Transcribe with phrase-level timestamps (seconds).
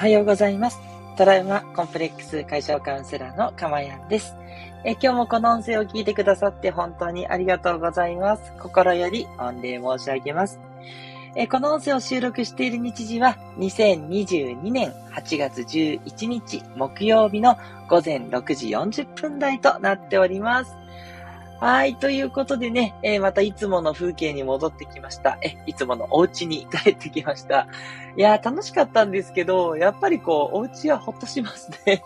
[0.00, 0.80] はようございます。
[1.18, 4.34] トラウマコンプレックス解消カウンセラーのかまやんです。
[4.82, 8.50] え今日もこの音声を聞いてくださって本当にありがとうございます。
[8.58, 10.58] 心より御礼申し上げます。
[11.36, 20.74] えこの音声を収録している日時は2022年8月11日木曜日の午前6時40分台となっております。
[21.60, 21.94] はい。
[21.96, 25.38] ということでね、えー、またいつもの風景に戻ってきました。
[25.42, 27.68] え、いつものお家に帰ってきました。
[28.16, 32.02] いやー、楽しかったんですけど、やっぱりこう、お家はほっとしますね。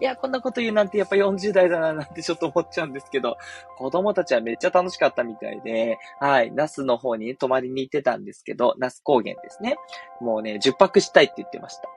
[0.00, 3.36] いや、こんなこと言うなんてやっぱ40代だななんてちょっと思っちゃうんですけど、
[3.76, 9.76] 子供たちはめっちゃ楽しかったみたいで、はい、那須の方に泊まりに行ってたんですけど、那須高原ですね。
[10.20, 11.88] もうね、10泊したいって言ってました。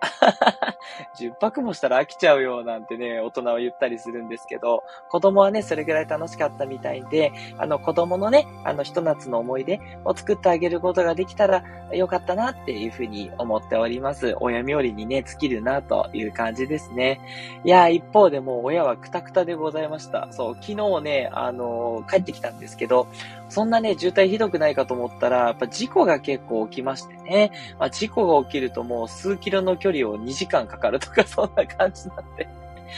[1.18, 11.63] 10泊もしたら飽きちゃうよなんてね、大人は言ったりするんですけど、子供はね、それぐらい楽しかったみたいで、あの子供のね、あのひと夏の思い出を作ってあげることができたら
[11.94, 14.35] よかったなっていうふうに思っております。
[14.40, 17.20] 親冥利にね、尽きるなという感じですね。
[17.63, 20.27] いや、一方でもう親はくたくたでございました。
[20.31, 23.07] そう、昨日ね、あのー、帰ってきたんですけど、
[23.49, 27.51] そんなね、渋滞ひどくないかと思ったら、やっぱ事故が結構起きましてね。
[27.77, 32.48] まあ、事故が起きるともう数キロの距離を2時間かかるとか、そんな感じなんで。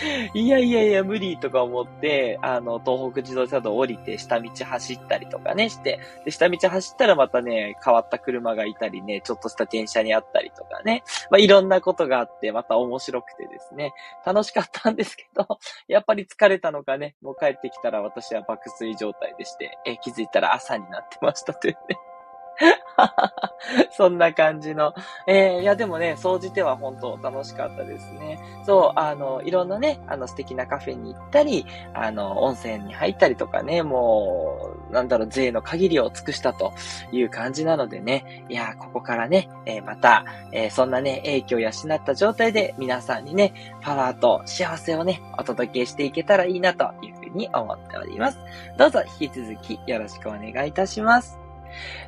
[0.34, 13.94] いやいやいや、無理とか思って、あの、東北自動車道降りて下道走ったりとかねして、で、下道走ったらまたね、変わった車がいたりね、ちょっとした電車にあったりとかね、まあ、いろんなことがあって、また面白くてですね、
[14.26, 15.48] 楽しかったんですけど、
[15.88, 22.12] やっぱり疲れたのかね、もう帰ってきたら私は爆睡状態でして、え気づいたら朝になってましたというね。
[23.92, 24.94] そんな感じの。
[25.28, 28.40] えー、いや、でもね、総じては本当楽しかったですね。
[28.66, 36.74] そう、あの、いろんなね、あの、素敵なカフェに行ったり、あの、温泉に入ったりとかね、もう、なんだろう、税の限りを尽くしたと
[37.12, 41.72] いう感じなのでね、いや、ここからね、えー、また、えー、そんなね、影響を養っ
[42.06, 48.40] た状態で皆さんにね、パワーと幸せをね、お届けしていけたらいいなというふうに思っております。
[48.78, 51.43] どうぞ引き続きよろしくお願いいたします。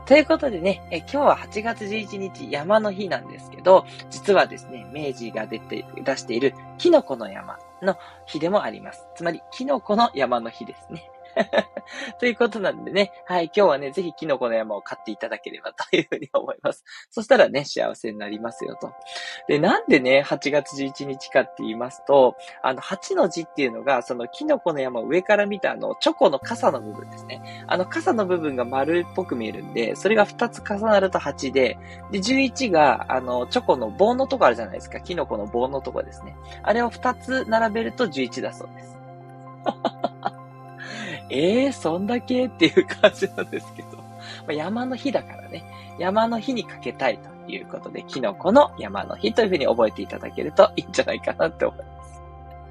[0.06, 9.08] ということでね、え今日は8月11日山の日なんですけど、実はですね、明治が出て、出しているキノコの山の日でもあります。
[9.16, 11.10] つまり、キノコの山の日ですね。
[12.20, 16.84] ということなんでね、はい、今日はね、ぜひキノコの山を買っていただければ というふうに思います。
[17.10, 18.92] そしたらね、幸せになりますよと。
[19.48, 27.64] で、なんでね、8月11日かって言いますと、あの、8の字っていうのが、そのキノコの山を上から見たあの、チョコの傘の部分ですね。
[27.68, 31.78] あの、傘の部分が丸っぽく見えるんで、それが2つ重なると8で、
[32.12, 35.00] で、11が、あの、チョコの棒のとこあるじゃないですか。
[35.00, 36.36] キノコの棒のとこですね。
[36.64, 38.96] あれを2つ並べると11だそうです。
[41.30, 44.04] えー、そんだけっていう感じなんですけど。
[44.48, 45.64] ま、山の日だからね。
[46.00, 51.96] 山の日にかけたいということで、キノコの山の日というふうに覚えていただけるといいんじゃないかなって思います。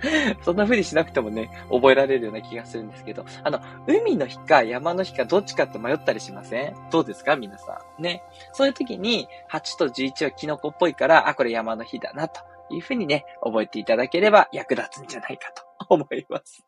[0.42, 6.74] そんな風にしなくてもね、覚えられるような気がするんですけど、あの、海の日か山の日かどっちかって迷ったりしません？
[6.90, 7.36] どうですか？
[7.36, 8.02] 皆さん。
[8.02, 8.22] ね。
[8.52, 16.64] そういう時に、8と11はキノコっぽいから、あ、これ山の日だな、という風にね、覚えていただければ役立つんじゃないかと思います。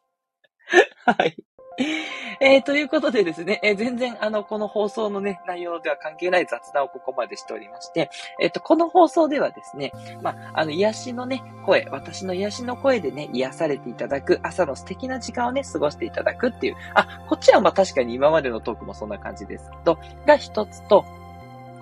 [1.05, 1.37] はい。
[2.41, 8.11] えー、ということでですね、えー、全然あの、この放送のね、内容では関係ない雑談をここまでしておりまして、
[8.41, 9.93] えっ、ー、と、この放送ではですね、
[10.23, 21.05] まあ、あの、癒しのね、声、私の癒しの声でね、癒されていただく、朝の素敵な時間をね、過ごしていただくっていう、あ、こっちはま、確かに今までのトークもそんな感じですけど、が一つと、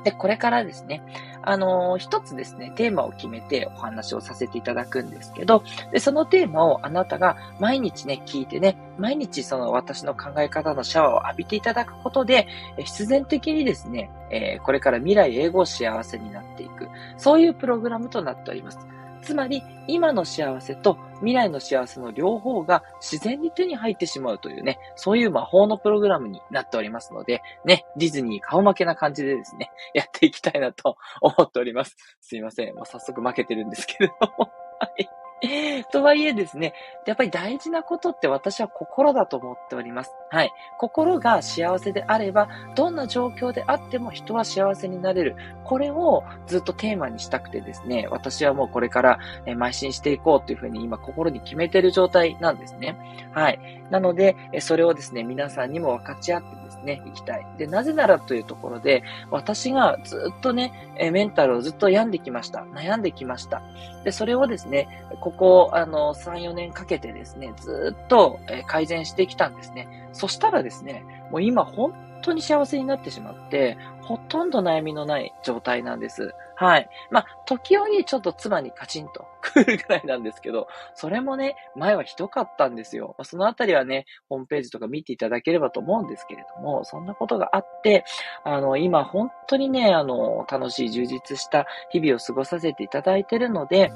[0.04, 1.02] で、これからですね、
[1.42, 12.46] あのー、一つですね、テーマを決めてお話をさせていただくんですけど、で、そのテーマをあなたが毎日ね、聞いてね、毎日その私の考え方のシャワーを浴びていただくことで、
[12.78, 18.78] 必然的にですね、えー、これから未来英語幸せになっていく、そういうプログラムとなっております。
[19.24, 31.96] つまり、今の幸せと未来の幸せの両方が自然に手に入ってしまうというね、そういう魔法のプログラムになっておりますので、ね、ディズニー顔負けな感じでですね、やっていきたいなと思っております。
[32.20, 32.74] すいません。
[32.74, 34.50] もう早速負けてるんですけれども。
[34.78, 35.23] はい。
[35.92, 36.72] とはいえですね、
[37.06, 40.14] やっぱり大事なことって私は心だと思っております。
[40.30, 40.52] はい。
[40.78, 45.36] 心が幸せであれば、どんな状況であっても人は幸せになれる。
[45.64, 52.96] これをずっとテーマにしたくてですね、私はもうこれから邁進していこうというふうに今心に決めてる状態なんですね。
[53.32, 53.58] はい。
[53.90, 57.46] なので、それをですね、皆さんにも分かち合ってね、行きたい。
[57.58, 60.72] で、なぜならというところで、私がずっとね、
[61.12, 62.60] メンタルをずっと病んできました。
[62.74, 63.62] 悩んできました。
[64.04, 64.88] で、それをですね、
[65.20, 69.88] ここ、あの、3、4年かけてですね、ずっと改善してきたんですね。
[70.12, 71.92] そしたらですね、もう今本
[72.22, 76.34] 当に幸せになってしまって、ほとんど悩みのない状態なんです。
[76.56, 76.88] はい。
[77.10, 83.14] まあ、時折ちょっと妻にカチンと 来るぐらいなんですけど、それもね、前はひどかったんですよ。
[83.18, 88.04] ま、そのあたりはね、ホームページとか見ていただければと思うんですけれども、そんなことがあって、
[88.44, 93.90] あの、今本当にね、あの、楽しい充実した日々を過ごさせていただいてるので、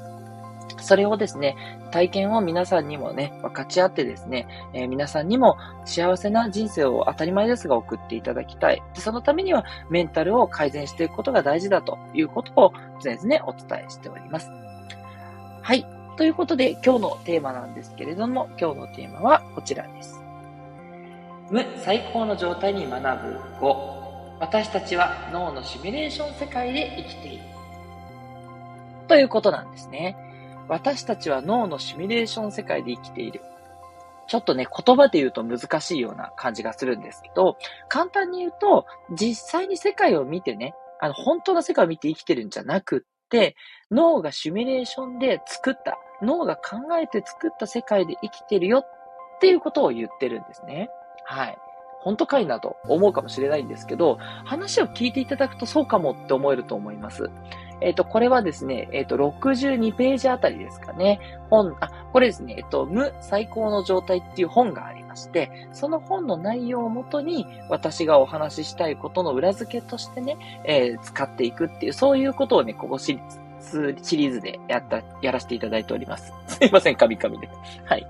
[0.81, 1.55] それをですね、
[1.91, 8.81] 体験を皆さんにもね、分かち合ってですね、えー、皆さんにも幸せな人生を当たり前ですが送っていただきたい。
[8.93, 14.49] でそのためにはメンタルを改善していくことが大事だということを常々お伝えしております。
[15.61, 15.85] はい。
[16.17, 20.21] ということで今日のテーマなんですけれども、今日のテーマはこちらです。
[21.49, 23.99] 無最高の状態に学ぶ5。
[24.39, 27.43] 私たちは脳のシミュレーション世界で生きている。
[29.07, 30.15] ということなんですね。
[30.69, 33.41] 私たちは脳のシミュレーション世界で生きている。
[34.27, 37.57] ちょっとね、言葉で言うと難しいような感じがするんですけど、
[37.87, 43.55] 簡単に言うと、実際に世界を見てね、あの、本当の世界を見て生きてるんじゃなくって、
[43.89, 50.89] 脳がシミュレーションで作った、脳が考えて作った世界で生きてるよっていうことを言ってるんですね。
[51.25, 51.57] はい。
[52.01, 57.29] 本当かいなと思うかもしれないんですけど、話を聞いていただくとそうかもって思えると思います。
[57.81, 61.19] えっ、ー、と、これはですね、えっ、ー、と、62ページあたりですかね。
[61.49, 73.19] 本、あ、これですね、えっ、と、無最高の状態っていう本がありまして、その本の内容をもとに、私がお話ししたいことの裏付けとしてね、えー、使っていくっていう、そういうことをね、ここシリ
[74.01, 76.33] シリーズでやった、やらせていただいております。
[76.47, 77.49] すいません、カミカミで。
[77.85, 78.07] はい。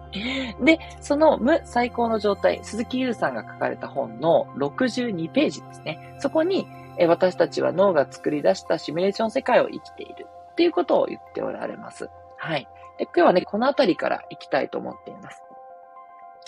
[0.64, 6.16] で、その無最高の状態、鈴木優さんが書かれた本の62ページですね。
[6.20, 6.68] そこに、
[7.00, 12.10] え私たちは脳が作り出したシミュレーション世界を生きているっていうことを言っておられます。
[12.38, 12.68] はい。
[12.98, 15.42] で今日はね、このあたりから行きたいと思っています。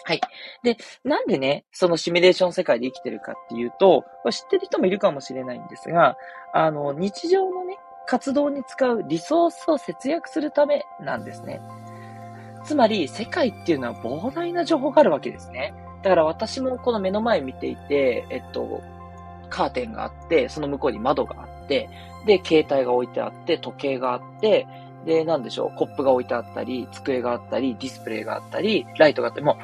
[0.03, 0.21] はい。
[0.63, 6.17] で、なんでね、そのシミュレーション世界で生きてるかっていうと、知ってる人もいるかもしれないんですが、
[6.53, 11.61] あの、日常のね、活動に使うリソースを節約するためなんですね。
[12.65, 15.73] つまり、世界っていうのは膨大な情報があるわけですね。
[16.03, 18.81] だから私もこの目の前見ていて、えっと、
[19.51, 21.89] カーテンがあって、その向こうに窓があって、
[22.25, 24.65] で、携帯が置いてあって、時計があって、
[25.05, 29.55] で、なんでしょう、コップが置いてあったり、机があったり、ディスプレイがあったり、ライトがあって、もう、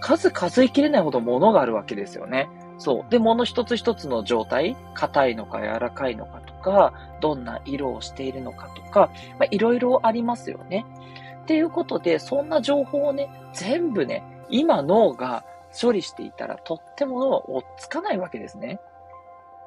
[0.00, 2.48] 数数えきれないほど物があるわけですよね。
[2.78, 3.10] そう。
[3.10, 10.86] で、物一つ一つの状態、硬いのか柔らかいのかとか、どんな色をしているのかとか、まあ、いろいろありますよね。
[11.42, 15.44] っていうことで、そんな情報をね、全部ね、今脳が
[15.78, 18.80] 処理していたらとっても脳は追っつかないわけですね。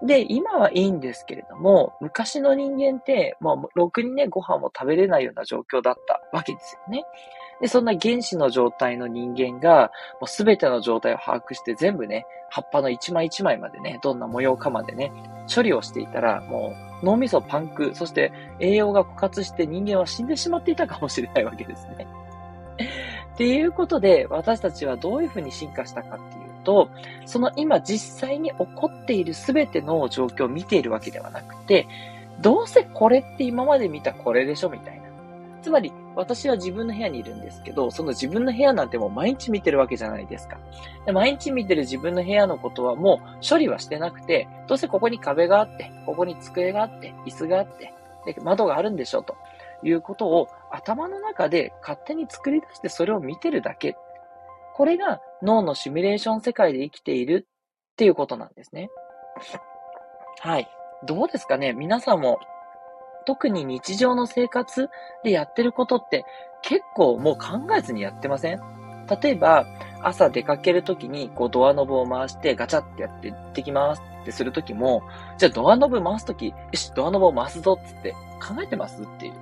[0.03, 7.03] で、今はいいんですけれども、昔の人間って、まあ、ろくにね、ご飯も食べれないような状況だったわけですよね。
[7.61, 15.11] で、そんな原始の状態の人間が、もうすべての状態を把握して全部ね、葉っぱの一枚一枚までね、どんな模様かまでね、
[15.53, 22.07] 処理をしていたら、もう脳みそパンク、そして栄養が枯渇して人間は死んでしまっていたかもしれないわけですね。
[23.33, 26.89] っていうことで、私たちはどういうふうに進化したかっていと、
[27.25, 31.87] その今実際に起こっている全ての状況を見ているわけではなくて、
[32.41, 35.01] どうせこれって今まで見たこれでしょみたいな。
[35.61, 40.57] つまり、私は自分の部屋にいるんですけど、その自分の部屋なんてもう毎日見てるわけじゃないですか。
[41.05, 47.93] で毎日見てる自分の部屋のことはもう処理はしてなくて、どうせここに壁があって、ここに机があって、椅子があって、
[48.25, 49.35] で窓があるんでしょと
[49.83, 53.95] いうことを頭の中で勝手に作り出してそれを見てるだけ。
[54.75, 58.89] これが脳のシミュレーション世界で生きているっていうことなんですね。
[60.39, 60.69] はい。
[61.05, 61.73] どうですかね？
[61.73, 62.39] 皆さんも
[63.25, 64.89] 特に日常の生活
[65.23, 66.25] でやってることって
[66.61, 68.61] 結構もう考えずにやってません？
[69.21, 69.65] 例えば、
[70.03, 75.01] 朝出かけるときに、こうドアノブを回してガチャってやって行ってきますってするときも、
[75.37, 79.33] じゃあドアノブ回すとき、よし、ドアノブを回すぞっつって考えてますっていう。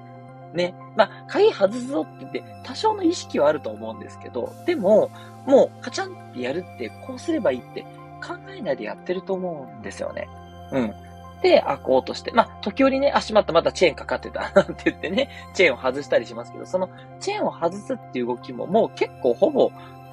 [0.53, 0.74] ね。
[0.96, 5.12] まあ、鍵外すぞって言って、多少の意識はあると思うんですけど、でも、
[5.46, 7.82] もう、カチャンってやるって、こうすればいいって
[8.25, 10.27] 考えないでやってると思うんですよね。
[10.72, 10.94] うん。
[11.41, 16.89] で、開こうとして、まあ、時折ね、あ、しまった、またチェーンかかってた、なんて言ってね、チェーンを外したりしますけど、その、
[17.20, 19.72] チェーンを外すっていう動きも、もう結構ほぼ、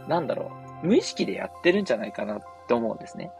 [0.09, 0.53] なんだろ
[0.83, 3.33] う、無意識でやってるんじゃないかなって思うんですね。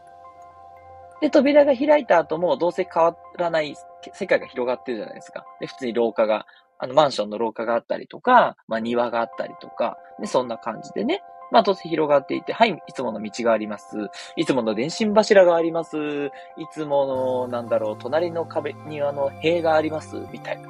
[1.21, 3.75] で、扉が開いた後も、どうせ変わらない
[4.13, 5.45] 世界が広がってるじゃないですか。
[5.59, 6.45] で、普通に廊下が
[6.79, 14.09] あの、マンションの廊下があったりとか、まあ、庭があったりとか、で、そんな感じでね、まあ、当然広がっていて、はい、いつもの道があります。
[14.35, 15.97] いつもの電信柱があります。
[15.97, 16.31] い
[16.71, 20.17] つもの、なんだろう、隣の壁、庭の塀があります。
[20.31, 20.69] みたいな。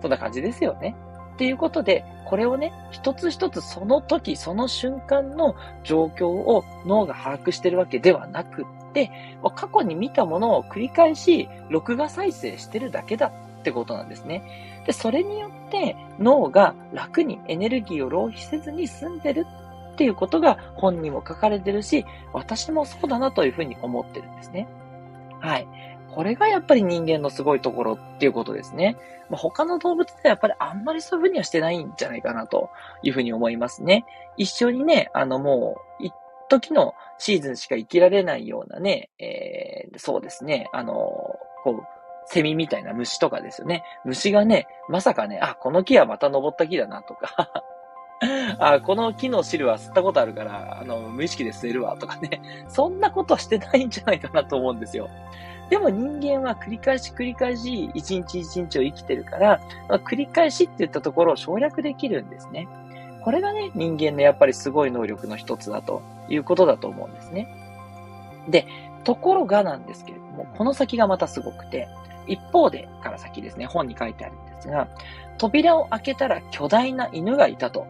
[0.00, 0.94] そんな感じですよね。
[1.34, 9.10] っていうことで、これをね、一つ一つその時、その瞬間の状況を脳が把握してるわけではなくって、
[9.56, 14.82] 過去に見たものを繰り返し、録画再生してるだけだってことなんですね。
[14.86, 19.46] で、それによって脳が楽にエネルギーを浪費せずに済んでる
[19.92, 24.66] っていうことが本にも書かれてるし、私もそうだなというふうに思ってるんですね。
[25.40, 25.68] はい。
[26.14, 28.96] これがやっぱり人間のすごいところっていうことですね。
[29.28, 32.70] まあ、他の動物ではやっぱりあんまりそういうふうにはしてないんじゃないかなと
[33.02, 34.04] いうふうに思いますね。
[34.36, 36.12] 一緒にね、あのもう、一
[36.48, 40.94] 時のシーズンしか生きられないようなね、えー、そうですね、あの、
[41.62, 43.84] こう、セミみたいな虫とかですよね。
[44.04, 47.64] 虫がね、まさかね、あ、この木はまた登った木だなとか
[48.58, 52.40] あ、この木の汁は吸ったことあるから、あの、無意識で吸えるわとかね。
[52.68, 55.08] そんなことはしてないんじゃないかなと思うんですよ。
[55.70, 62.66] でも人間は繰り返し繰り返し一日一日を生きてるから、まあ、繰り返しって言ったところを省略できるんですね。
[63.22, 67.48] これがね、人間のやっぱりすごい能力の一つだということだと思うんですね。
[68.48, 68.66] で、
[69.04, 71.88] ところがなんですけれども、この先がまたすごくて、
[72.26, 74.88] 一方でから先ですね、本に書いてあるんですが、
[75.38, 77.86] 扉を開けたら巨大な犬がいたと。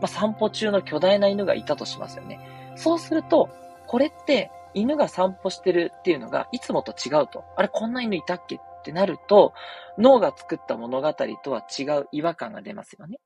[0.00, 2.40] まあ、散歩中の巨大な犬がいたとしますよね。
[2.76, 3.48] そうすると、
[3.86, 7.44] これって犬が散歩してるっていうのがいつもと違うと。
[7.56, 9.52] あれ、こんな犬いたっけってなると、
[9.98, 13.18] 脳が作った物語とは違う違和感が出ますよね。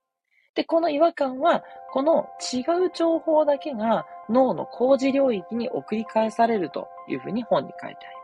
[0.54, 8.15] で、この違和感は、この違う情報だけが脳の工事領域に送り返されるというふうに本に書いてあります。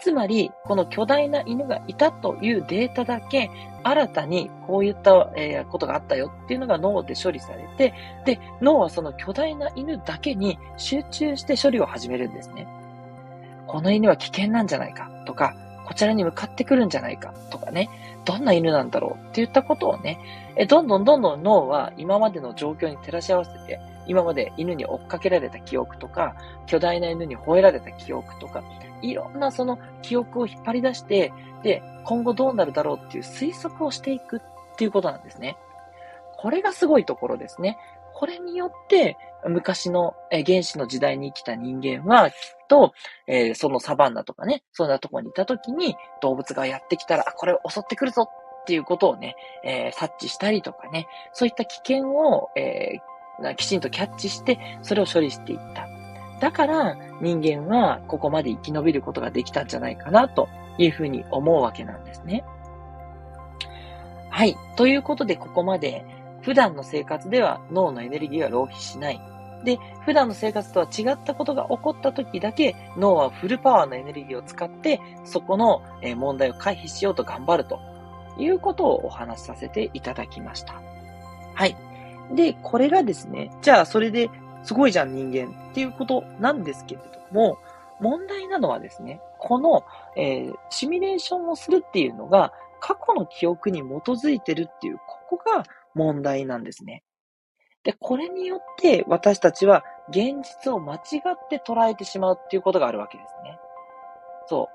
[0.00, 3.50] つまり、この巨大な犬がいたというデータだけ、
[3.82, 12.66] 新たにこういった、えことがあったよっていうのが脳で処理されて、で、脳はその巨大な犬だけに集中して処理を始めるんですね。
[13.66, 15.10] この犬は危険なんじゃないか？
[15.26, 15.54] とか、
[15.86, 17.32] こちらに向かってくるんじゃないか？
[17.50, 17.88] とかね、
[18.24, 20.18] どんな犬なんだろうっていったことをね、
[20.56, 26.34] えどんどんどんどん脳は今までの状況に照らし合わせて、今まで犬に追っかけられた記憶とか、
[26.66, 28.62] 巨大な犬に吠えられた記憶とか、
[29.02, 34.40] いろんなその記憶を引っ張り出して、で、今後どうなるだろうっていう推測をしていくっ
[34.76, 35.56] ていうことなんですね。
[36.36, 37.76] これがすごいところですね。
[38.14, 39.16] これによって、
[39.46, 42.36] 昔の、原始の時代に生きた人間は、きっ
[42.68, 42.92] と、
[43.26, 48.28] えー、そのサバンナとかね、そんなとこにいた時に動物がやってきたら、あ、これ襲ってくるぞ
[48.62, 55.89] っていうことをね、えー、察知したりとかね、そういった危険を、えー、きちんとキャッチして、それを処理していった。
[56.40, 62.44] だから人間はここまで生き延びることができたんじゃないかなというふうに思うわけなんですね。
[64.30, 64.56] はい。
[64.76, 66.04] ということでここまで
[66.40, 69.20] 普段の生活では脳のエネルギーは浪費しない。
[69.64, 75.82] で、普段の生活とは違ったことが起こった時だけ脳はフルパワーのエネルギーを使ってそこの
[76.16, 77.78] 問題を回避しようと頑張ると
[78.38, 80.80] いうことをお話しさせていただきました。
[81.54, 81.76] はい。
[82.34, 84.30] で、これがですね、じゃあそれで
[84.62, 87.58] すごいじゃん人間っていうことなんですけれども、
[88.00, 89.84] 問題なのはですね、この、
[90.16, 94.98] えー、シミュレーションをするっていうのが過去の記憶に基づいてるっていう、
[95.28, 95.64] ここが
[95.94, 97.02] 問題なんですね。
[97.84, 103.58] で、これによって私たちは現実を間違って捉えてしまうっていうことがあるわけですね。
[104.48, 104.68] そ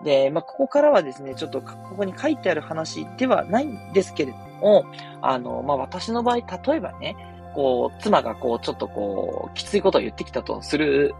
[0.00, 0.04] う。
[0.04, 4.84] で、まあ、ここからはですね、ちょっとここに書いてある話ではないんですけれども、
[5.20, 7.16] あの、まあ、私の場合、例えばね、
[7.54, 11.14] こう、妻がこう、ちょっとこう、きついことを言ってきたとする、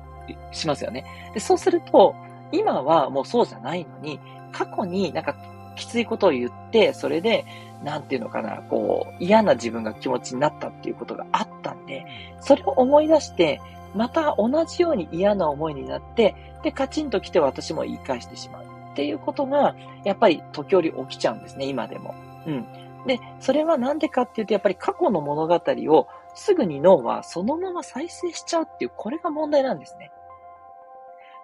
[0.52, 1.04] しますよね。
[1.34, 2.14] で、そうすると、
[2.52, 4.20] 今はもうそうじゃないのに、
[4.52, 5.34] 過去になんか
[5.76, 7.44] きついことを言って、それで、
[7.82, 12.06] なんていうのかな、こう、嫌な自分が気持ちになったっていうことがあったんで、
[12.40, 13.60] それを思い出して、
[13.94, 19.74] また同じように嫌な思いになって、で、カチンと来て私も言い返してしまうっていうことが、
[20.04, 22.14] やっぱり時折起きちゃうんですね、今でも。
[22.46, 22.66] うん。
[23.06, 30.10] で、それはなんでかっていうと、やっぱり過去の物語をすぐに脳はそのまま再生しちゃうっていう、これが問題なんですね。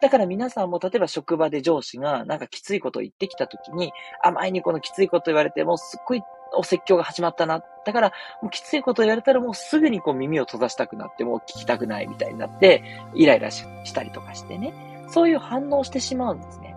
[0.01, 3.93] だから皆さんも例えば職場で上司がなんかきついことを言ってきたときに、
[4.23, 6.23] あ、前にこのきついこと言われて、もうすっごい
[6.57, 7.65] お説教が始まったな。
[7.85, 14.73] だから、もうきついこと言われたらもうすぐにこう耳を閉ざしたくなって、もう聞きたくないみたいになって、イライラしたりとかしてね。
[15.11, 16.77] そういう反応してしまうんですね。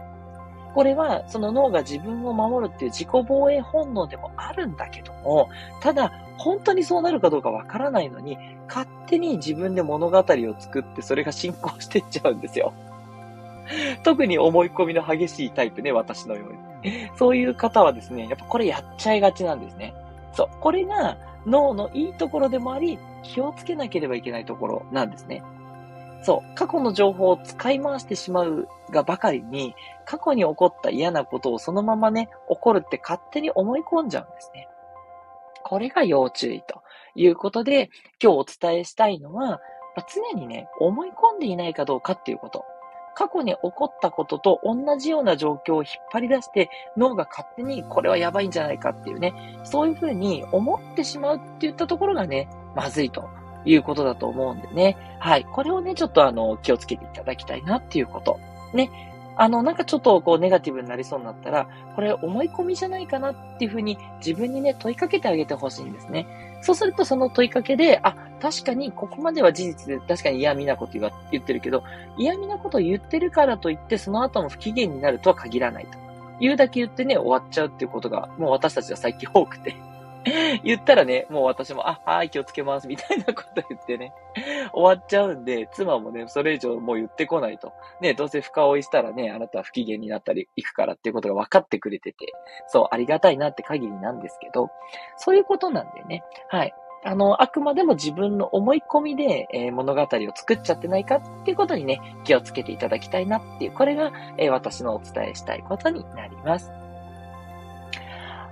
[0.73, 5.49] これは、その脳が自分を守るっていう自己防衛本能でもあるんだけども、
[5.81, 8.37] ただ、本当にそうなるかどうかわからないのに、
[8.67, 12.73] 勝手に自分で物語を作って、それが進行していっちゃうんですよ。
[14.03, 16.45] 特に思い込みの激しいタイプね、私のよ
[16.83, 17.09] うに。
[17.15, 19.93] そういう方はですね、やっぱこれやっちゃいがちなんですね。
[20.33, 20.49] そう。
[20.59, 25.43] これが脳のいいところでもあり、気をつけなければいけないところなんですね。
[26.21, 26.55] そう。
[26.55, 29.75] 過去の情報を使い回してしまうがばかりに、
[30.05, 34.67] 過去に起こった嫌なことをそのままね、起こるって勝手に思い込んじゃうんですね。
[35.63, 36.81] これが要注意と
[37.15, 37.89] いうことで、
[38.21, 39.61] 今日お伝えしたいのは、
[39.95, 42.65] ま、常にね、思い込んでいないかどうかっていうこと。
[43.13, 53.27] 過去に起こったことと同じような状況を引っ張り出して、脳が勝手にこれはやばいんじゃないかっていうね、そういうふうに思ってしまうって言ったところがね、まずいと
[53.65, 54.97] いうことだと思うんでね。
[55.19, 55.45] はい。
[55.45, 58.39] これをね、ちょっとあの、気をつけていただきたいなっていうこと。
[58.73, 58.89] ね。
[59.37, 66.27] あの、なんかちょっとこうネガティブになりそうになったら、これ思い込みじゃないかなっていうふうに自分にね、問いかけてあげてほしいんですね。
[66.61, 70.99] そうするとその問いかけで、あ、確かにここまでは事実で確かに嫌味なこと
[71.31, 71.83] 言ってるけど、
[72.17, 75.97] 嫌味なこと言ってるからといってその後も不機嫌になるとは限らないと。
[76.39, 79.75] 言うだけ言ってね、終わっちゃうっていうことが、もう私たちは最近多くて。
[80.63, 84.13] 言ったらね、もう私も、あ、はい、気をつけます、みたいなこと言ってね、
[84.71, 87.73] 終わっちゃうんで、妻もね、それ以上もう言ってこないと。
[88.01, 92.33] ね、どうせ深追いしたらね、あなたは不機嫌になったり、行くからっていうことが分かってくれてて、
[92.67, 94.69] そう、ありがたいなって限りなんですけど、
[95.17, 96.73] そういうことなんでね、はい。
[97.03, 106.80] あの、あくまでも自分の思い込みで、えー、物語を作っちゃってないかっていうことにね、気をつけていただきたいなっていう、これが、えー、私のお伝えしたいことになります。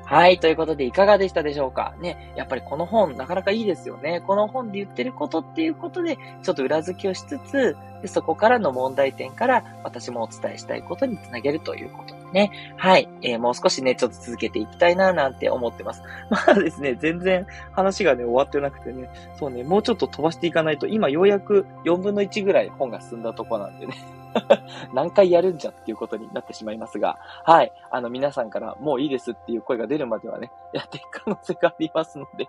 [0.09, 0.39] はい。
[0.39, 1.93] ということで、いかがでしたでしょうか？
[2.01, 2.33] ね。
[2.35, 4.23] やっぱりこの本、なかなかいいですよね。
[4.25, 12.51] この本で言ってることっていうことで、ちょっと裏付けをしつつ、でそこからの問題点から、私もお伝えしたいことにつなげるということでね。
[12.75, 13.07] はい。
[13.21, 16.01] えー、もう少しね、ちょっと続けていきたいな、なんて思ってます。
[16.31, 23.93] まあですね、全然話がね、終わってなくてね、そうね、もうちょっと飛ばしていかないと、今ようやく4分の1ぐらい本が進んだとこなんでね。
[24.93, 27.71] 何回やるんじゃっていうことになってしまいますが、はい。
[27.91, 32.47] あの、皆さんからもういいですっていう声が出るまではね、 やっていく可能性がありますので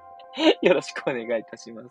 [0.63, 1.89] よろしくお願いいたします。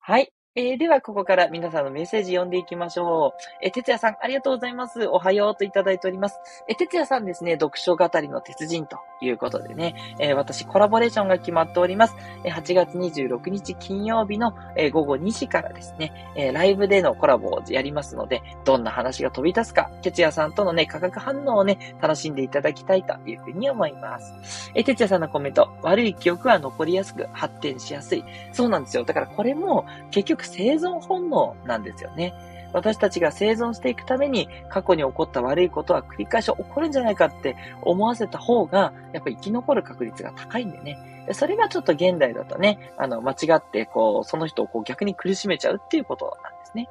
[0.00, 0.32] はい。
[0.54, 3.42] えー、では、ここから皆さんのメッセージ読んでいきましょう。
[3.62, 5.06] えー、哲也さん、ありがとうございます。
[5.06, 6.40] おはようといただいております。
[6.68, 12.16] えー、哲也さんですね、読書語りの鉄人ということでね、えー、私、コラボレーションが決まっております。
[12.44, 24.70] えー、8月26日金曜日の、えー、午後2時からですね、えー、ライブでのコラボをやりますので、どんな話が飛び出すか、哲也さんとのね、価格反応をね、楽しんでいただきたいというふうに思います。
[24.74, 28.22] えー、哲也さんのコメント、悪い記憶は残りやすく、発展しやすい。
[28.52, 29.04] そうなんですよ。
[29.04, 32.34] だからこれも、結局生存本能なんですよね。
[32.72, 40.98] 私たちが生存していくために過去に起こった悪いことは繰り返し起こるんじゃないかって思わせた方が、やっぱり生き残る確率が高いんでね。
[41.32, 46.88] それがちょっと現代だとね、あの、間違って、こう、その人をこう逆に苦しめちゃうっていうことなんですね。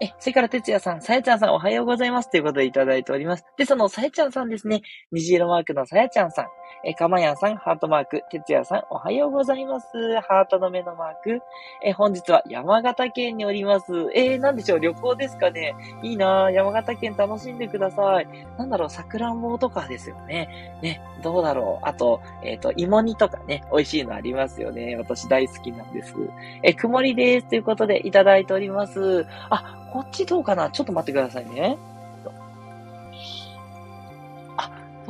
[0.00, 3.44] え、それから、哲也さん、さやちゃんさんおはようございますということでいただいております。
[3.56, 6.46] で、そのさやちゃんさんですね、虹色マークのさやちゃんさん、
[6.84, 9.86] え、かまやんさん、ハートマーク、哲也さん、おはようございます。
[10.20, 11.42] ハートの目のマーク。
[11.82, 13.92] え、本日は山形県におります。
[14.14, 15.74] えー、なんでしょう、旅行ですかね。
[16.02, 18.28] いいなぁ山形県楽しんでください。
[18.58, 20.48] なんだろう、桜んぼとかですよね。
[20.82, 21.86] ね、どうだろう。
[21.86, 24.96] あと、えっ、ー、と、芋煮とかね、美味しいのありますよね。
[24.96, 26.14] 私大好きなんです。
[26.62, 27.48] え、曇りです。
[27.48, 29.26] ということでいただいております。
[29.50, 30.70] あ、こっちどうかな？
[30.70, 31.76] ちょっと待ってくださいね。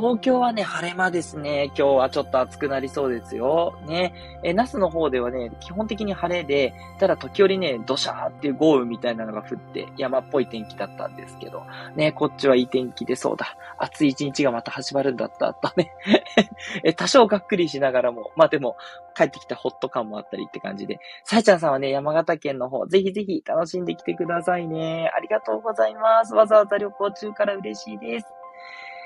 [0.02, 1.66] 東京はね、晴れ間ですね。
[1.66, 3.78] 今日はちょっと暑くなりそうですよ。
[3.86, 4.12] ね。
[4.42, 11.62] え、那須の方ではね、基本的に晴れで、ただ時折ね、土砂っていう豪雨みたいなのが降って、山っぽい天気だったんですけど、
[11.94, 13.56] ね、こっちはいい天気でそうだ。
[13.78, 15.92] 暑い一日がまた始まるんだった、とね。
[16.82, 18.76] え、多少がっくりしながらも、まあでも、
[19.14, 25.12] 帰ってきたホット感もあったりって感じで、さえちゃんさんはね、山形県の方、ぜひぜひ楽しんできてくださいね。
[25.14, 26.34] ありがとうございます。
[26.34, 28.26] わざわざ旅行中から嬉しいです。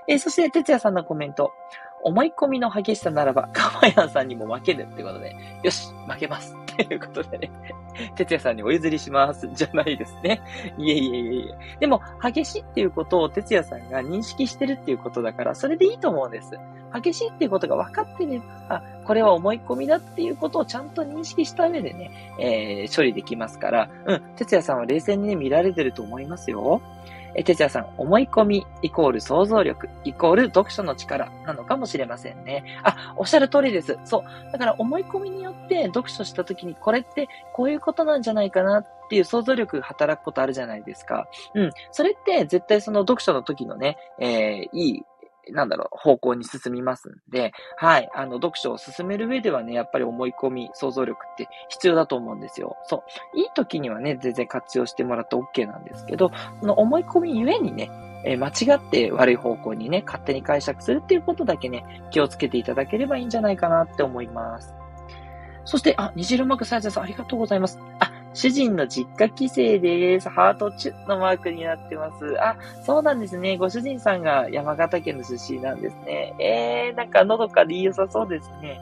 [0.08, 1.52] えー、そして、哲也さんのコメント。
[2.02, 6.54] 思い込みの激しさならば、かまやんさんにも負けるってことで、よし、負けます。
[6.76, 7.50] ということでね、
[8.14, 9.48] 哲也さんにお譲りします。
[9.54, 10.40] じゃないですね。
[10.78, 11.78] いえいえいえいえ。
[11.80, 16.50] でも、激しいっていうことを哲也さんが認識してるっていうことだから、それでいいと思うんです。
[16.94, 26.80] 激しいっていうことが分かってれば、これは思い込みだっていうことをちゃんと認識した上でね、えー、処理できますから、うん、哲也さんは冷静にね、見られてると思いますよ。
[27.36, 32.64] え、哲也さん、思い込みイコール想像力イコール読書の力なのかもしれませんね。
[32.82, 33.98] あ、おっしゃる通りです。
[34.04, 34.52] そう。
[34.52, 41.28] だから思い込みによって読書した時にこれってこういうことなんじゃないかなっていう想像力が働くことあるじゃないですか。
[41.54, 41.70] うん。
[41.92, 45.02] それって絶対その読書の時のね、えー、いい
[45.52, 52.76] なんだろう、方向に進みますんで、はい、あの、読書を進める上ではね、やっぱり思い込み、想像力って必要だと思うんですよ。
[52.84, 53.04] そ
[53.34, 53.38] う。
[53.38, 56.30] いい時にはね、全然活用してもらって OK なんですけど、
[56.60, 57.90] その思い込みゆえにね、
[58.24, 64.74] え、間違って悪い方向にね、勝手に解釈するっていうことだけね、気をつけていただければいいんじゃないかなって思います。
[65.64, 67.78] そして、あ、虹色マークサイズさんありがとうございます。
[67.98, 68.05] あ、
[68.36, 70.28] 主人の実家帰省です。
[70.28, 72.36] ハートチュッのマークになってます。
[72.38, 73.56] あ、そうなんですね。
[73.56, 76.34] ご主人さんが山形県の出身なんですね。
[76.38, 78.78] えー、なんかのどかで良さそうですね。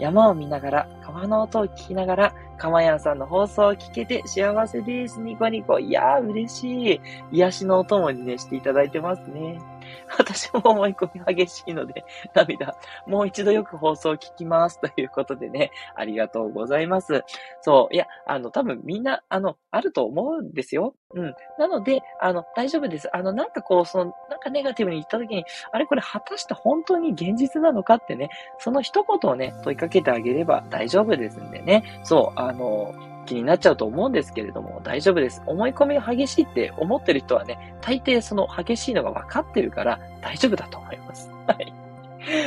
[0.00, 5.20] 山を見ながら、川の音を聞きながら、かまやんさんの放送を聞けて幸せです。
[5.20, 5.78] ニコニコ。
[5.78, 7.00] いやー、嬉しい。
[7.30, 9.60] 癒しのお供にね、していただいてますね。
[10.18, 12.76] 私も思い込み激しいので、 涙。
[13.06, 14.80] もう一度よく放送を聞きます。
[14.80, 17.24] ということでね、ありがとうございます。
[17.60, 17.94] そう。
[17.94, 20.94] いや、あの、多分みんな、あの、あると思うんですよ。
[21.14, 21.34] うん。
[21.58, 23.14] なので、あの、大丈夫です。
[23.14, 32.00] あの、なんかこう、その、なんかネガティブに言った時に、あれこれ果たして本当に現実なのかってね、その一言をね、問いかけてあげれば大丈夫ですんでね。
[32.02, 32.94] そう、あの、
[33.28, 35.42] 気になっちゃうと思うんですけれども、大丈夫です。
[35.44, 41.30] 思い込みが激しいって思ってる人はね、大抵その激しいのが分かってるから大丈夫だと思います。
[41.46, 41.72] はい。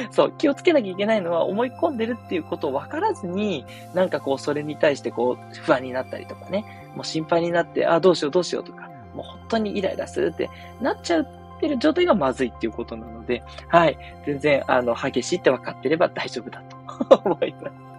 [0.10, 6.65] そう、気をつけなきゃいけないのは思い込んでるっていうことを分からずに、なんかこう、それに対してこう、不安になったりとかね、
[6.96, 10.50] もう心配になって、あ、どうしようどうしようとか、もう本当にイライラするって
[10.82, 13.98] なっちゃうってる状態がまずいっていうことなので、はい。
[14.26, 17.91] 全然、あの、激しいって分かってれば大丈夫だと思います。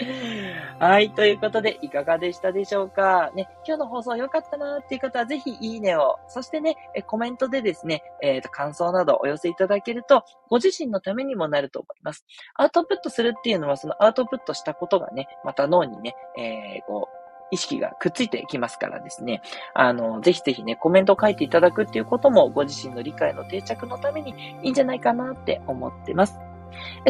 [0.78, 1.10] はい。
[1.10, 3.30] ということで、いかがでしたでしょうか？
[3.34, 12.24] ね、今日の放送良かったなっていう方は、ぜひいいねを、そしてね、コメントでですね、えっ、ー、と、感想などお寄せいただけると、ご自身のためにもなると思います。
[12.54, 17.20] アウトプットするっていうのは、そのアウトプットしたことがね、また脳にね、えー、こう、
[17.52, 19.42] 意識がくっついてきますからですね。
[19.74, 26.38] あの、ぜひぜひね、コメントを書いていただくっていうことも、ご自身の理解の定着のためにいいんじゃないかなって思ってます。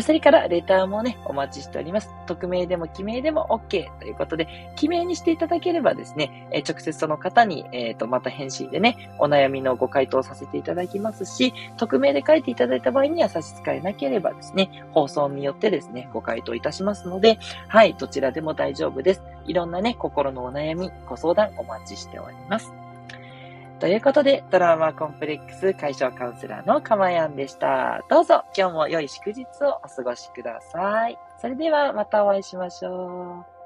[0.00, 2.10] それから、レターもね、お待ちしております。
[2.26, 19.22] 匿名でも記名でも OK ということで、記名にしていただければですね、え直接その方に、えっ、ー、と、また返信でね、お悩みのご回答させていただきますし、匿名で書いていただいた場合には差し支えなければですね、放送によってですね、ご回答いたしますので、はい、どちらでも大丈夫です。
[19.46, 22.79] いろんなね、心のお悩み、ご相談お待ちしております。
[23.80, 28.04] ということで、ドラマコンプレックス解消カウンセラーのかまやんでした。
[28.10, 31.18] どうぞ今日も良い祝日をお過ごしください。
[31.38, 33.59] それではまたお会いしましょう。